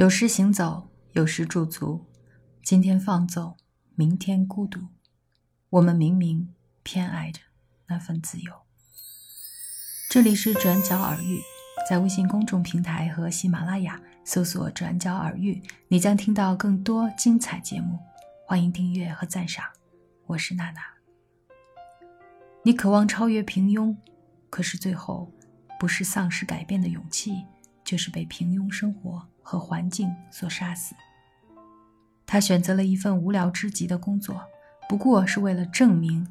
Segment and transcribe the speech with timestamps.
[0.00, 2.06] 有时行走，有时驻足。
[2.62, 3.54] 今天放纵，
[3.96, 4.80] 明天孤独。
[5.68, 7.42] 我们明明偏爱着
[7.86, 8.50] 那份自由。
[10.08, 11.42] 这里是转角耳语，
[11.86, 17.98] 在微信公众平台和喜马拉雅搜索“转角耳语”，你将听到更多精彩节目。
[18.46, 19.66] 欢迎订阅和赞赏。
[20.24, 20.80] 我是娜娜。
[22.64, 23.94] 你渴望超越平庸，
[24.48, 25.30] 可是最后
[25.78, 27.44] 不是丧失改变的勇气，
[27.84, 29.28] 就是被平庸生活。
[29.50, 30.94] 和环境所杀死。
[32.24, 34.40] 他选择了一份无聊之极的工作，
[34.88, 36.24] 不过是为了证明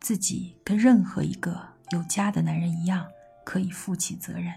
[0.00, 1.60] 自己跟任何一个
[1.90, 3.06] 有家的男人一样，
[3.44, 4.54] 可以负起责任。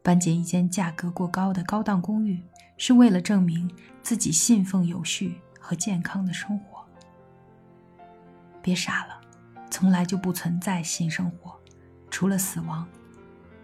[0.00, 2.40] 搬进一间价格过高的高档公寓，
[2.76, 3.68] 是为了证明
[4.00, 6.86] 自己信奉有序和健康的生活。
[8.62, 9.20] 别傻了，
[9.72, 11.58] 从来就不存在新生活，
[12.08, 12.86] 除了死亡。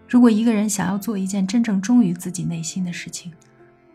[0.09, 3.31] 如果一个人想要做一件真正忠于自己内心的事情，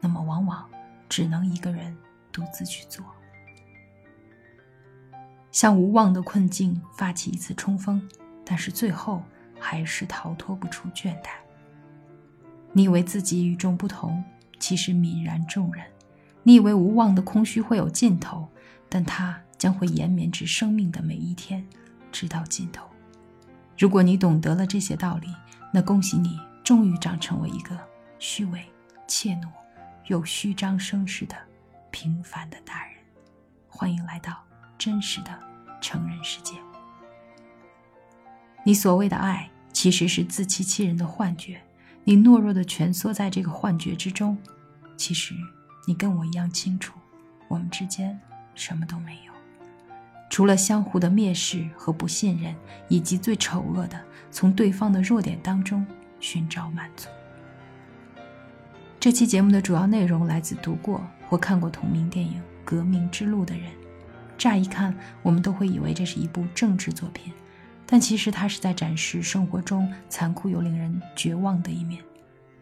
[0.00, 0.68] 那么，往往
[1.09, 1.96] 只能一个人
[2.30, 3.05] 独自去做，
[5.50, 8.06] 向无望的困境发起一次冲锋，
[8.44, 9.22] 但是最后
[9.58, 11.30] 还是逃脱不出倦怠。
[12.72, 14.22] 你以为自己与众不同，
[14.61, 15.84] 其实泯然众人；
[16.42, 18.47] 你以为无望的空虚会有尽头，
[18.89, 21.67] 但它将会延绵至生命的每一天，
[22.12, 22.86] 直到尽头。
[23.78, 25.34] 如果你懂得了这些道理，
[25.72, 27.78] 那恭喜你，终于长成为一个
[28.19, 28.62] 虚伪、
[29.08, 29.48] 怯懦。
[30.06, 31.36] 又虚张声势的
[31.90, 32.94] 平凡的大人，
[33.68, 34.44] 欢迎来到
[34.78, 35.38] 真实的
[35.80, 36.54] 成人世界。
[38.64, 41.60] 你所谓的爱，其实是自欺欺人的幻觉。
[42.04, 44.38] 你懦弱的蜷缩在这个幻觉之中，
[44.96, 45.34] 其实
[45.86, 46.96] 你跟我一样清楚，
[47.48, 48.18] 我们之间
[48.54, 49.32] 什么都没有，
[50.30, 52.54] 除了相互的蔑视和不信任，
[52.88, 55.84] 以及最丑恶的从对方的弱点当中
[56.20, 57.08] 寻找满足。
[58.98, 62.33] 这期节目的主要内容来自读过或看过同名电影
[62.64, 63.70] 《革命之路》的人。
[64.36, 67.33] 乍一看，我们都会以为这是一部政治作品，
[67.86, 72.02] 但其实它是在展示生活中残酷又令人绝望的一面。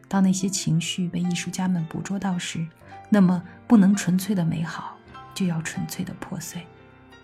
[0.06, 2.66] 当那些情绪被艺术家们捕捉到时，
[3.08, 4.96] 那么不能纯粹的美好，
[5.34, 6.62] 就要纯粹的破碎。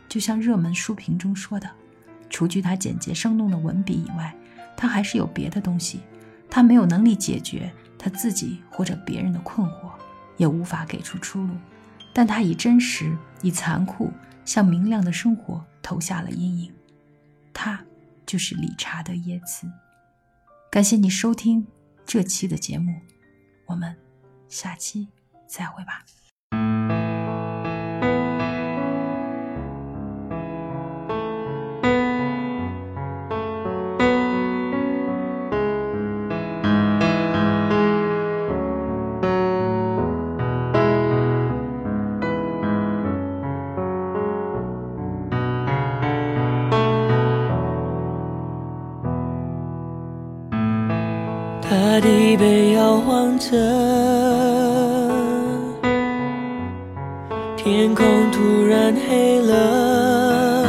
[0.09, 1.69] 就像热门书评中说的，
[2.31, 4.35] 除去他简洁生动的文笔以外，
[4.77, 6.01] 他还是有别的东西，
[6.49, 7.71] 他没有能力解决。
[8.03, 9.93] 他自己或者别人的困惑，
[10.39, 11.55] 也无法给出出路，
[12.15, 14.11] 但他以真实、以残酷
[14.47, 16.73] 向明亮的生活投下了阴影。
[17.53, 17.85] 他
[18.25, 19.71] 就是理查德·耶茨。
[20.71, 21.67] 感谢你收听
[22.07, 22.99] 这期的节目，
[23.67, 23.95] 我们
[24.49, 25.09] 下期
[25.47, 26.03] 再会吧。
[52.01, 53.51] 地被摇晃着，
[57.57, 60.65] 天空突然黑了，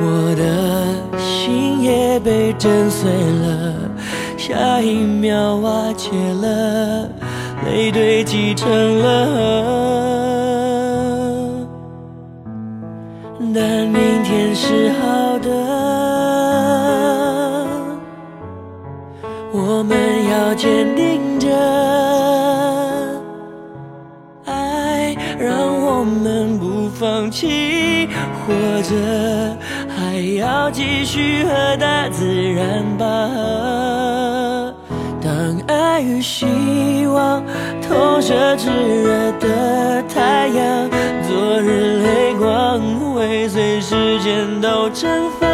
[0.00, 3.74] 我的心也被震碎了，
[4.36, 7.08] 下一秒瓦解了，
[7.66, 9.42] 泪堆积成了河，
[13.54, 15.59] 但明天是好的。
[19.80, 19.96] 我们
[20.28, 21.48] 要坚定着，
[24.44, 28.06] 爱让我们不放弃，
[28.44, 28.52] 活
[28.82, 29.56] 着
[29.88, 34.74] 还要继续和大自然拔河。
[35.22, 36.44] 当爱与希
[37.06, 37.42] 望
[37.80, 40.90] 投射炙热的太阳，
[41.26, 42.78] 昨日泪光
[43.14, 45.08] 会随时间都蒸
[45.40, 45.48] 发，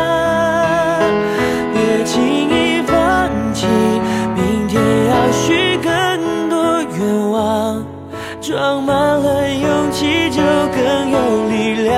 [8.46, 11.92] 装满了勇气就更有力量。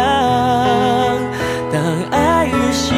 [1.70, 1.78] 当
[2.10, 2.94] 爱与希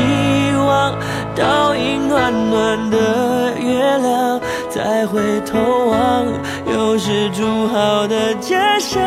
[0.54, 0.94] 望
[1.34, 6.26] 倒映暖暖的月亮，再回头望，
[6.72, 9.02] 又是筑好的家乡。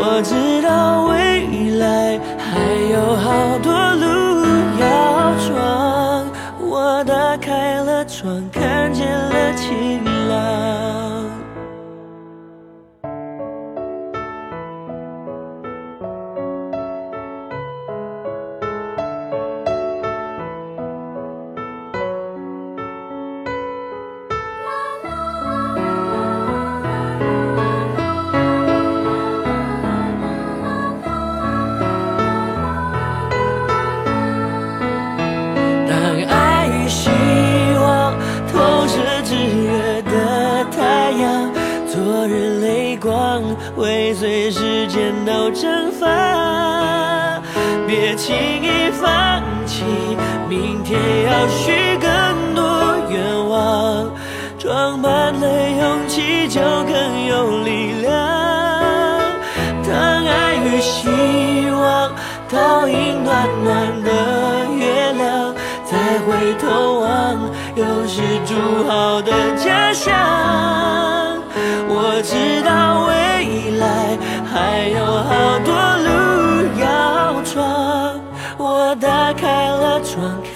[0.00, 2.58] 我知道未来还
[2.90, 4.46] 有好多路
[4.80, 4.86] 要
[5.44, 6.26] 闯。
[6.58, 11.23] 我打开了窗，看见了晴朗。
[43.76, 47.40] 会随时间都蒸发，
[47.86, 49.84] 别轻易放弃，
[50.48, 54.10] 明天要许更多愿望，
[54.58, 58.12] 装满了勇气就更有力量。
[59.86, 61.08] 当爱与希
[61.70, 62.12] 望
[62.48, 64.10] 倒映暖暖的
[64.76, 67.38] 月亮，再回头望，
[67.74, 68.54] 又是筑
[68.88, 71.23] 好的家乡。
[71.88, 73.12] 我知道未
[73.78, 73.84] 来
[74.50, 75.30] 还有好
[75.64, 75.70] 多
[76.04, 76.08] 路
[76.80, 76.84] 要
[77.44, 78.20] 闯，
[78.58, 80.53] 我打开了窗，看。